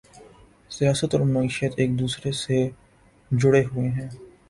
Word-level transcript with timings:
سیاست 0.71 1.15
اور 1.15 1.23
معیشت 1.25 1.73
ایک 1.77 1.97
دوسرے 1.99 2.31
سے 2.35 2.67
جڑے 3.31 3.63
ہوئے 3.65 3.89
ہیں 3.89 4.09